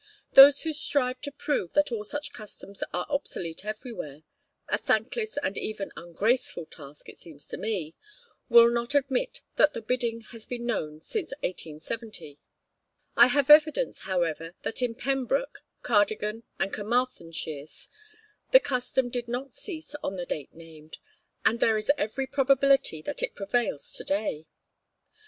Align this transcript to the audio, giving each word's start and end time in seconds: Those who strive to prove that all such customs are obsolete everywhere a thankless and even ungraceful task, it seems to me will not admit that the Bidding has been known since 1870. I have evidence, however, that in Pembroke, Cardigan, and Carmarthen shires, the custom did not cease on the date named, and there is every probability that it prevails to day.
Those 0.33 0.63
who 0.63 0.73
strive 0.73 1.21
to 1.21 1.31
prove 1.31 1.73
that 1.73 1.91
all 1.91 2.03
such 2.03 2.33
customs 2.33 2.81
are 2.91 3.05
obsolete 3.07 3.63
everywhere 3.63 4.23
a 4.67 4.79
thankless 4.79 5.37
and 5.43 5.59
even 5.59 5.91
ungraceful 5.95 6.65
task, 6.65 7.07
it 7.07 7.19
seems 7.19 7.47
to 7.49 7.57
me 7.57 7.93
will 8.49 8.71
not 8.71 8.95
admit 8.95 9.41
that 9.57 9.73
the 9.73 9.81
Bidding 9.83 10.21
has 10.31 10.47
been 10.47 10.65
known 10.65 11.01
since 11.01 11.33
1870. 11.43 12.39
I 13.15 13.27
have 13.27 13.51
evidence, 13.51 13.99
however, 13.99 14.55
that 14.63 14.81
in 14.81 14.95
Pembroke, 14.95 15.63
Cardigan, 15.83 16.45
and 16.57 16.73
Carmarthen 16.73 17.31
shires, 17.31 17.87
the 18.49 18.59
custom 18.59 19.07
did 19.09 19.27
not 19.27 19.53
cease 19.53 19.93
on 20.03 20.15
the 20.15 20.25
date 20.25 20.51
named, 20.55 20.97
and 21.45 21.59
there 21.59 21.77
is 21.77 21.91
every 21.95 22.25
probability 22.25 23.03
that 23.03 23.21
it 23.21 23.35
prevails 23.35 23.93
to 23.93 24.03
day. 24.03 24.47